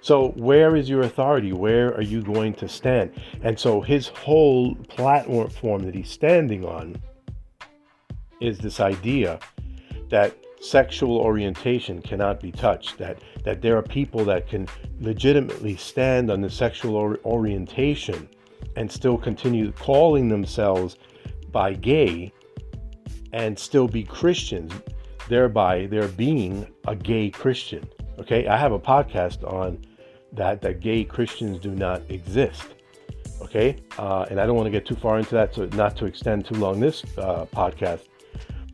So, 0.00 0.28
where 0.32 0.76
is 0.76 0.88
your 0.88 1.00
authority? 1.02 1.52
Where 1.52 1.94
are 1.94 2.02
you 2.02 2.22
going 2.22 2.52
to 2.54 2.68
stand? 2.68 3.12
And 3.42 3.58
so, 3.58 3.80
his 3.80 4.08
whole 4.08 4.74
platform 4.74 5.84
that 5.84 5.94
he's 5.94 6.10
standing 6.10 6.64
on 6.64 6.96
is 8.40 8.58
this 8.58 8.80
idea 8.80 9.38
that 10.10 10.36
sexual 10.64 11.18
orientation 11.18 12.00
cannot 12.00 12.40
be 12.40 12.50
touched 12.50 12.96
that 12.96 13.18
that 13.44 13.60
there 13.60 13.76
are 13.76 13.82
people 13.82 14.24
that 14.24 14.48
can 14.48 14.66
legitimately 15.00 15.76
stand 15.76 16.30
on 16.30 16.40
the 16.40 16.48
sexual 16.48 16.96
or- 16.96 17.20
orientation 17.26 18.28
and 18.76 18.90
still 18.90 19.18
continue 19.18 19.70
calling 19.72 20.28
themselves 20.28 20.96
by 21.52 21.74
gay 21.74 22.32
and 23.32 23.58
still 23.58 23.86
be 23.86 24.02
Christians 24.02 24.72
thereby 25.28 25.86
they're 25.86 26.08
being 26.08 26.66
a 26.88 26.96
gay 26.96 27.28
Christian 27.28 27.86
okay? 28.18 28.46
I 28.46 28.56
have 28.56 28.72
a 28.72 28.78
podcast 28.78 29.44
on 29.44 29.84
that 30.32 30.62
that 30.62 30.80
gay 30.80 31.04
Christians 31.04 31.58
do 31.58 31.72
not 31.72 32.02
exist 32.08 32.64
okay? 33.42 33.76
Uh, 33.98 34.24
and 34.30 34.40
i 34.40 34.46
don't 34.46 34.56
want 34.56 34.66
to 34.66 34.70
get 34.70 34.86
too 34.86 34.96
far 34.96 35.18
into 35.18 35.34
that 35.34 35.54
so 35.54 35.66
not 35.74 35.94
to 35.96 36.06
extend 36.06 36.46
too 36.46 36.54
long 36.54 36.80
this 36.80 37.04
uh, 37.18 37.44
podcast 37.52 38.04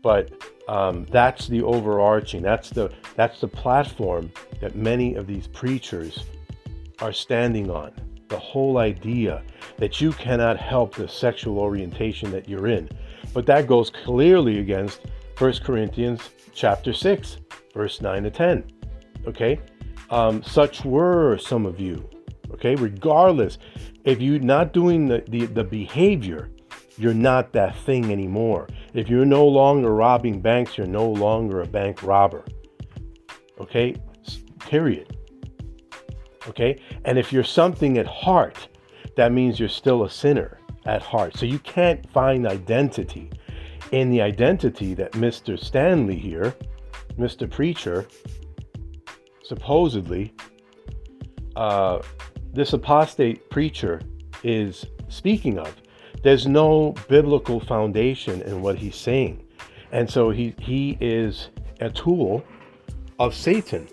but 0.02 0.30
um, 0.70 1.04
that's 1.10 1.48
the 1.48 1.62
overarching 1.62 2.42
that's 2.42 2.70
the 2.70 2.92
that's 3.16 3.40
the 3.40 3.48
platform 3.48 4.30
that 4.60 4.76
many 4.76 5.16
of 5.16 5.26
these 5.26 5.48
preachers 5.48 6.24
are 7.00 7.12
standing 7.12 7.70
on. 7.70 7.92
The 8.28 8.38
whole 8.38 8.78
idea 8.78 9.42
that 9.78 10.00
you 10.00 10.12
cannot 10.12 10.58
help 10.58 10.94
the 10.94 11.08
sexual 11.08 11.58
orientation 11.58 12.30
that 12.30 12.48
you're 12.48 12.68
in. 12.68 12.88
But 13.34 13.46
that 13.46 13.66
goes 13.66 13.90
clearly 13.90 14.60
against 14.60 15.00
1 15.38 15.54
corinthians 15.64 16.30
chapter 16.54 16.92
6 16.92 17.38
verse 17.74 18.00
9 18.00 18.22
to 18.22 18.30
10 18.30 18.64
okay? 19.26 19.58
Um, 20.10 20.40
such 20.42 20.84
were 20.84 21.36
some 21.38 21.66
of 21.66 21.80
you 21.80 22.08
okay? 22.52 22.76
Regardless 22.76 23.58
if 24.04 24.20
you're 24.20 24.38
not 24.38 24.72
doing 24.72 25.08
the, 25.08 25.24
the, 25.28 25.46
the 25.46 25.64
behavior 25.64 26.48
you're 27.00 27.14
not 27.14 27.52
that 27.52 27.76
thing 27.78 28.12
anymore. 28.12 28.68
If 28.92 29.08
you're 29.08 29.24
no 29.24 29.46
longer 29.46 29.94
robbing 29.94 30.40
banks, 30.40 30.76
you're 30.76 30.86
no 30.86 31.08
longer 31.08 31.62
a 31.62 31.66
bank 31.66 32.02
robber. 32.02 32.44
Okay? 33.58 33.96
Period. 34.58 35.16
Okay? 36.46 36.78
And 37.06 37.18
if 37.18 37.32
you're 37.32 37.42
something 37.42 37.96
at 37.96 38.06
heart, 38.06 38.68
that 39.16 39.32
means 39.32 39.58
you're 39.58 39.68
still 39.70 40.04
a 40.04 40.10
sinner 40.10 40.58
at 40.84 41.00
heart. 41.00 41.38
So 41.38 41.46
you 41.46 41.58
can't 41.60 42.08
find 42.10 42.46
identity 42.46 43.30
in 43.92 44.10
the 44.10 44.20
identity 44.20 44.92
that 44.94 45.12
Mr. 45.12 45.58
Stanley 45.58 46.16
here, 46.16 46.54
Mr. 47.18 47.50
Preacher, 47.50 48.06
supposedly, 49.42 50.34
uh, 51.56 52.00
this 52.52 52.74
apostate 52.74 53.48
preacher 53.48 54.02
is 54.44 54.84
speaking 55.08 55.58
of. 55.58 55.79
There's 56.22 56.46
no 56.46 56.94
biblical 57.08 57.60
foundation 57.60 58.42
in 58.42 58.60
what 58.60 58.76
he's 58.76 58.96
saying. 58.96 59.42
And 59.92 60.08
so 60.08 60.30
he, 60.30 60.54
he 60.58 60.98
is 61.00 61.48
a 61.80 61.90
tool 61.90 62.44
of 63.18 63.34
Satan. 63.34 63.88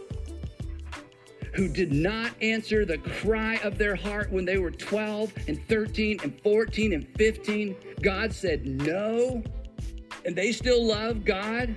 Who 1.54 1.68
did 1.68 1.92
not 1.92 2.32
answer 2.42 2.86
the 2.86 2.98
cry 3.00 3.56
of 3.64 3.78
their 3.78 3.96
heart 3.96 4.32
when 4.32 4.46
they 4.46 4.58
were 4.58 4.72
12 4.72 5.34
and 5.48 5.68
13 5.68 6.20
and 6.22 6.40
14 6.42 6.94
and 6.94 7.08
15. 7.18 7.76
God 8.02 8.32
said 8.32 8.66
no, 8.66 9.42
and 10.24 10.36
they 10.36 10.52
still 10.52 10.86
love 10.86 11.26
God. 11.26 11.76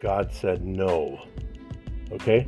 God 0.00 0.34
said 0.34 0.64
no. 0.64 1.18
Okay? 2.12 2.46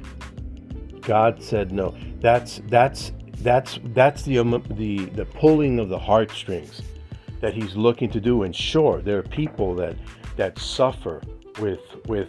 God 1.01 1.43
said 1.43 1.73
no. 1.73 1.97
That's 2.21 2.61
that's 2.67 3.13
that's 3.41 3.79
that's 3.95 4.23
the 4.23 4.39
um, 4.39 4.63
the 4.71 5.07
the 5.07 5.25
pulling 5.25 5.79
of 5.79 5.89
the 5.89 5.99
heartstrings 5.99 6.83
that 7.41 7.55
he's 7.55 7.75
looking 7.75 8.11
to 8.11 8.21
do. 8.21 8.43
And 8.43 8.55
sure, 8.55 9.01
there 9.01 9.19
are 9.19 9.23
people 9.23 9.75
that 9.77 9.97
that 10.37 10.59
suffer 10.59 11.23
with 11.59 11.81
with 12.07 12.29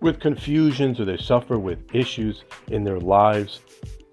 with 0.00 0.18
confusions 0.18 0.98
or 0.98 1.04
they 1.04 1.16
suffer 1.16 1.58
with 1.58 1.94
issues 1.94 2.44
in 2.68 2.84
their 2.84 2.98
lives. 2.98 3.60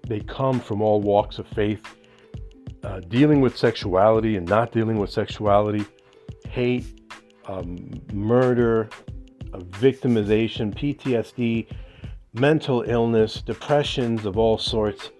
They 0.06 0.20
come 0.20 0.60
from 0.60 0.82
all 0.82 1.00
walks 1.00 1.38
of 1.38 1.46
faith, 1.48 1.82
uh, 2.84 3.00
dealing 3.00 3.40
with 3.40 3.56
sexuality 3.56 4.36
and 4.36 4.48
not 4.48 4.72
dealing 4.72 4.98
with 4.98 5.10
sexuality, 5.10 5.84
hate, 6.48 6.84
um, 7.46 7.90
murder, 8.12 8.88
uh, 9.52 9.58
victimization, 9.58 10.74
PTSD, 10.74 11.66
mental 12.34 12.82
illness, 12.82 13.42
depressions 13.42 14.26
of 14.26 14.36
all 14.36 14.58
sorts 14.58 15.10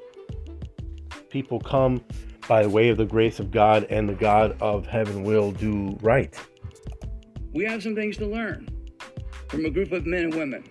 people 1.31 1.61
come 1.61 2.05
by 2.49 2.67
way 2.67 2.89
of 2.91 2.99
the 2.99 3.07
grace 3.07 3.41
of 3.41 3.51
God, 3.51 3.85
and 3.91 4.09
the 4.09 4.15
God 4.15 4.57
of 4.61 4.87
heaven 4.87 5.23
will 5.25 5.53
do 5.53 5.97
right. 6.03 6.35
We 7.55 7.65
have 7.65 7.83
some 7.83 7.95
things 7.95 8.17
to 8.19 8.27
learn. 8.27 8.69
from 9.49 9.65
a 9.67 9.71
group 9.71 9.93
of 9.93 10.07
men 10.07 10.25
and 10.27 10.35
women 10.35 10.65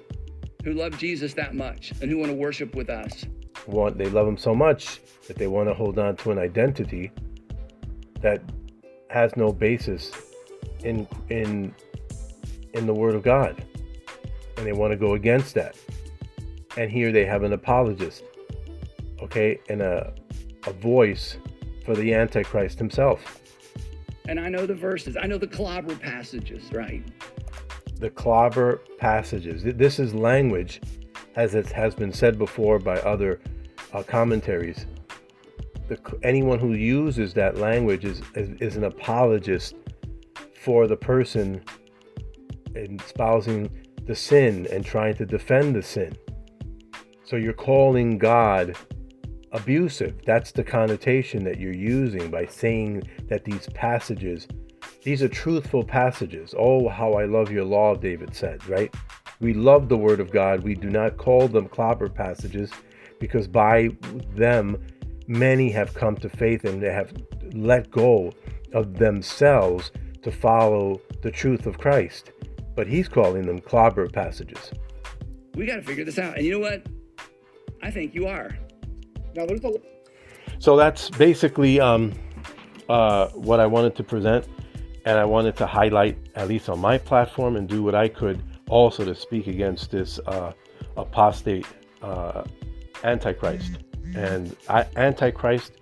who 0.63 0.73
love 0.73 0.97
Jesus 0.97 1.33
that 1.33 1.53
much 1.53 1.91
and 2.01 2.09
who 2.09 2.17
want 2.17 2.31
to 2.31 2.35
worship 2.37 2.75
with 2.75 2.89
us. 2.89 3.25
Want 3.67 3.97
they 3.97 4.09
love 4.09 4.27
him 4.27 4.37
so 4.37 4.55
much 4.55 5.01
that 5.27 5.37
they 5.37 5.47
want 5.47 5.67
to 5.69 5.73
hold 5.73 5.99
on 5.99 6.15
to 6.17 6.31
an 6.31 6.39
identity 6.39 7.11
that 8.21 8.41
has 9.09 9.35
no 9.35 9.51
basis 9.51 10.11
in 10.83 11.07
in 11.29 11.73
in 12.73 12.85
the 12.85 12.93
word 12.93 13.15
of 13.15 13.23
God. 13.23 13.63
And 14.57 14.65
they 14.65 14.73
want 14.73 14.91
to 14.91 14.97
go 14.97 15.13
against 15.13 15.55
that. 15.55 15.75
And 16.77 16.89
here 16.91 17.11
they 17.11 17.25
have 17.25 17.43
an 17.43 17.53
apologist, 17.53 18.23
okay, 19.21 19.59
and 19.69 19.81
a 19.81 20.13
a 20.67 20.73
voice 20.73 21.37
for 21.85 21.95
the 21.95 22.13
Antichrist 22.13 22.77
himself. 22.77 23.41
And 24.27 24.39
I 24.39 24.49
know 24.49 24.65
the 24.65 24.75
verses, 24.75 25.17
I 25.19 25.25
know 25.25 25.37
the 25.37 25.47
clobber 25.47 25.95
passages, 25.95 26.71
right? 26.71 27.03
The 27.95 28.09
clobber 28.09 28.81
passages. 28.97 29.63
This 29.63 29.99
is 29.99 30.13
language, 30.13 30.81
as 31.35 31.55
it 31.55 31.67
has 31.71 31.95
been 31.95 32.13
said 32.13 32.37
before 32.37 32.79
by 32.79 32.97
other 32.99 33.39
uh, 33.93 34.03
commentaries. 34.03 34.85
The, 35.87 35.99
anyone 36.21 36.59
who 36.59 36.73
uses 36.73 37.33
that 37.33 37.57
language 37.57 38.05
is, 38.05 38.21
is, 38.35 38.49
is 38.61 38.77
an 38.77 38.83
apologist 38.83 39.75
for 40.61 40.85
the 40.85 40.97
person 40.97 41.63
espousing 42.75 43.69
the 44.05 44.15
sin 44.15 44.67
and 44.71 44.85
trying 44.85 45.15
to 45.15 45.25
defend 45.25 45.75
the 45.75 45.81
sin. 45.81 46.15
So 47.23 47.35
you're 47.35 47.53
calling 47.53 48.17
God 48.17 48.75
abusive. 49.51 50.21
That's 50.25 50.51
the 50.51 50.63
connotation 50.63 51.43
that 51.43 51.59
you're 51.59 51.73
using 51.73 52.29
by 52.29 52.45
saying 52.45 53.03
that 53.27 53.45
these 53.45 53.67
passages, 53.73 54.47
these 55.03 55.23
are 55.23 55.29
truthful 55.29 55.83
passages. 55.83 56.53
Oh, 56.57 56.87
how 56.89 57.13
I 57.13 57.25
love 57.25 57.51
your 57.51 57.65
law, 57.65 57.95
David 57.95 58.35
said, 58.35 58.67
right? 58.67 58.93
We 59.39 59.53
love 59.53 59.89
the 59.89 59.97
word 59.97 60.19
of 60.19 60.31
God. 60.31 60.63
We 60.63 60.75
do 60.75 60.89
not 60.89 61.17
call 61.17 61.47
them 61.47 61.67
clobber 61.67 62.09
passages 62.09 62.71
because 63.19 63.47
by 63.47 63.89
them, 64.35 64.77
many 65.27 65.69
have 65.71 65.93
come 65.93 66.15
to 66.17 66.29
faith 66.29 66.65
and 66.65 66.81
they 66.81 66.91
have 66.91 67.13
let 67.53 67.89
go 67.91 68.31
of 68.73 68.97
themselves 68.97 69.91
to 70.23 70.31
follow 70.31 70.99
the 71.21 71.31
truth 71.31 71.65
of 71.65 71.77
Christ. 71.77 72.31
But 72.75 72.87
he's 72.87 73.07
calling 73.07 73.45
them 73.45 73.59
clobber 73.59 74.07
passages. 74.07 74.71
We 75.55 75.65
got 75.65 75.77
to 75.77 75.81
figure 75.81 76.05
this 76.05 76.19
out. 76.19 76.37
And 76.37 76.45
you 76.45 76.53
know 76.53 76.59
what? 76.59 76.85
I 77.81 77.91
think 77.91 78.13
you 78.13 78.27
are. 78.27 78.57
Now. 79.35 79.45
So 80.59 80.75
that's 80.75 81.09
basically 81.11 81.79
um, 81.79 82.13
uh, 82.87 83.27
what 83.29 83.59
I 83.59 83.65
wanted 83.65 83.95
to 83.95 84.03
present. 84.03 84.47
And 85.05 85.17
I 85.17 85.25
wanted 85.25 85.55
to 85.57 85.65
highlight, 85.65 86.17
at 86.35 86.47
least 86.47 86.69
on 86.69 86.79
my 86.79 86.97
platform, 86.97 87.55
and 87.55 87.67
do 87.67 87.81
what 87.81 87.95
I 87.95 88.09
could 88.09 88.43
also 88.69 89.05
to 89.05 89.15
speak 89.15 89.47
against 89.47 89.91
this 89.91 90.19
uh, 90.27 90.51
apostate 90.97 91.65
uh, 92.01 92.43
Antichrist. 93.03 93.79
And 94.15 94.55
I, 94.67 94.85
Antichrist 94.97 95.73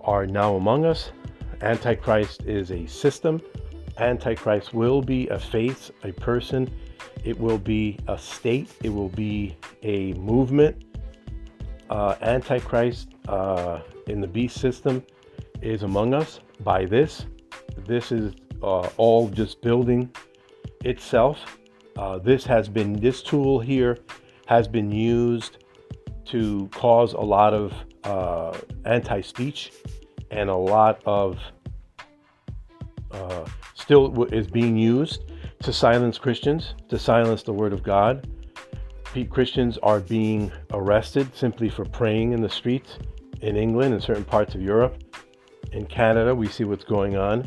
are 0.00 0.26
now 0.26 0.56
among 0.56 0.84
us. 0.84 1.12
Antichrist 1.62 2.42
is 2.42 2.70
a 2.70 2.86
system. 2.86 3.40
Antichrist 3.98 4.74
will 4.74 5.00
be 5.00 5.28
a 5.28 5.38
face, 5.38 5.90
a 6.04 6.12
person. 6.12 6.70
It 7.24 7.38
will 7.38 7.58
be 7.58 7.98
a 8.08 8.18
state. 8.18 8.70
It 8.82 8.90
will 8.90 9.08
be 9.08 9.56
a 9.82 10.12
movement 10.14 10.84
uh, 11.90 12.16
Antichrist 12.22 13.08
uh, 13.28 13.80
in 14.06 14.20
the 14.20 14.26
beast 14.26 14.60
system 14.60 15.04
is 15.60 15.82
among 15.82 16.14
us 16.14 16.40
by 16.60 16.84
this. 16.84 17.26
This 17.86 18.12
is 18.12 18.34
uh, 18.62 18.88
all 18.96 19.28
just 19.28 19.60
building 19.62 20.10
itself. 20.84 21.38
Uh, 21.96 22.18
this 22.18 22.44
has 22.44 22.68
been, 22.68 22.94
this 22.94 23.22
tool 23.22 23.60
here 23.60 23.98
has 24.46 24.66
been 24.66 24.90
used 24.90 25.58
to 26.26 26.68
cause 26.72 27.12
a 27.12 27.20
lot 27.20 27.52
of 27.52 27.72
uh, 28.04 28.56
anti 28.84 29.20
speech 29.20 29.72
and 30.30 30.48
a 30.48 30.56
lot 30.56 31.00
of 31.04 31.38
uh, 33.12 33.44
still 33.74 34.24
is 34.32 34.46
being 34.46 34.76
used 34.76 35.30
to 35.62 35.72
silence 35.72 36.18
Christians, 36.18 36.74
to 36.88 36.98
silence 36.98 37.42
the 37.42 37.52
Word 37.52 37.72
of 37.72 37.82
God, 37.82 38.28
Christians 39.30 39.78
are 39.82 40.00
being 40.00 40.50
arrested 40.70 41.36
simply 41.36 41.68
for 41.68 41.84
praying 41.84 42.32
in 42.32 42.40
the 42.40 42.48
streets 42.48 42.98
in 43.42 43.56
England 43.56 43.92
and 43.92 44.02
certain 44.02 44.24
parts 44.24 44.54
of 44.54 44.62
Europe. 44.62 44.96
In 45.72 45.84
Canada, 45.86 46.34
we 46.34 46.48
see 46.48 46.64
what's 46.64 46.84
going 46.84 47.16
on. 47.16 47.46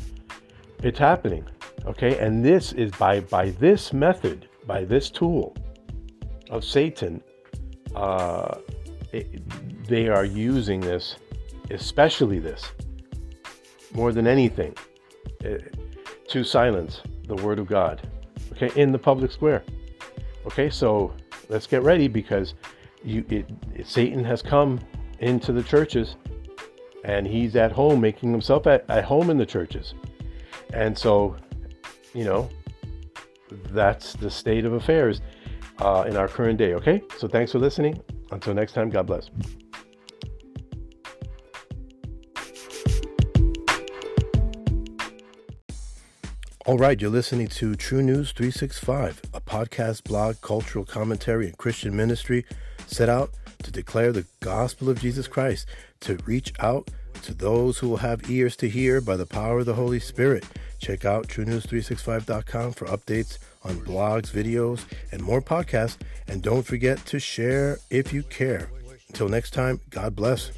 It's 0.83 0.99
happening, 0.99 1.43
okay? 1.85 2.19
And 2.19 2.45
this 2.45 2.73
is 2.73 2.91
by 2.91 3.21
by 3.21 3.49
this 3.51 3.93
method, 3.93 4.47
by 4.67 4.85
this 4.85 5.09
tool 5.09 5.55
of 6.51 6.63
Satan. 6.63 7.21
Uh, 7.95 8.59
it, 9.11 9.27
they 9.87 10.07
are 10.07 10.25
using 10.25 10.81
this, 10.81 11.15
especially 11.71 12.39
this, 12.39 12.71
more 13.93 14.11
than 14.11 14.27
anything, 14.27 14.75
uh, 15.43 15.57
to 16.27 16.43
silence 16.43 17.01
the 17.27 17.35
word 17.35 17.57
of 17.57 17.67
God, 17.67 18.07
okay, 18.51 18.69
in 18.79 18.91
the 18.91 18.99
public 18.99 19.31
square. 19.31 19.63
Okay, 20.45 20.69
so 20.69 21.13
let's 21.49 21.67
get 21.67 21.83
ready 21.83 22.07
because 22.07 22.53
you, 23.03 23.25
it, 23.29 23.49
it, 23.73 23.87
Satan 23.87 24.23
has 24.23 24.41
come 24.41 24.79
into 25.19 25.51
the 25.51 25.63
churches 25.63 26.15
and 27.03 27.27
he's 27.27 27.55
at 27.55 27.71
home 27.71 28.01
making 28.01 28.31
himself 28.31 28.67
at, 28.67 28.89
at 28.89 29.03
home 29.03 29.29
in 29.29 29.37
the 29.37 29.45
churches. 29.45 29.93
And 30.73 30.97
so, 30.97 31.37
you 32.13 32.25
know, 32.25 32.49
that's 33.69 34.13
the 34.13 34.29
state 34.29 34.65
of 34.65 34.73
affairs 34.73 35.21
uh, 35.79 36.05
in 36.07 36.17
our 36.17 36.27
current 36.27 36.57
day. 36.57 36.73
Okay, 36.73 37.01
so 37.17 37.27
thanks 37.27 37.51
for 37.51 37.59
listening. 37.59 38.01
Until 38.31 38.53
next 38.53 38.73
time, 38.73 38.89
God 38.89 39.05
bless. 39.05 39.29
All 46.67 46.79
right, 46.79 46.99
you're 46.99 47.11
listening 47.11 47.47
to 47.49 47.75
True 47.75 48.01
News 48.01 48.31
365, 48.31 49.21
a 49.23 49.24
podcast, 49.55 50.03
blog, 50.03 50.35
cultural 50.41 50.83
commentary, 50.83 51.45
and 51.47 51.57
Christian 51.57 51.95
ministry 51.95 52.45
set 52.87 53.07
out 53.07 53.29
to 53.63 53.71
declare 53.71 54.11
the 54.11 54.25
gospel 54.41 54.89
of 54.89 54.99
Jesus 54.99 55.29
Christ, 55.29 55.65
to 56.01 56.17
reach 56.25 56.51
out 56.59 56.89
to 57.21 57.33
those 57.33 57.77
who 57.77 57.87
will 57.87 57.97
have 57.97 58.29
ears 58.29 58.57
to 58.57 58.67
hear 58.67 58.99
by 58.99 59.15
the 59.15 59.25
power 59.25 59.59
of 59.59 59.65
the 59.65 59.73
Holy 59.73 60.01
Spirit. 60.01 60.43
Check 60.79 61.05
out 61.05 61.29
TrueNews365.com 61.29 62.73
for 62.73 62.85
updates 62.87 63.37
on 63.63 63.75
blogs, 63.77 64.29
videos, 64.29 64.83
and 65.13 65.23
more 65.23 65.41
podcasts. 65.41 65.97
And 66.27 66.43
don't 66.43 66.63
forget 66.63 67.05
to 67.05 67.17
share 67.17 67.77
if 67.89 68.11
you 68.11 68.23
care. 68.23 68.69
Until 69.07 69.29
next 69.29 69.51
time, 69.51 69.79
God 69.89 70.17
bless. 70.17 70.51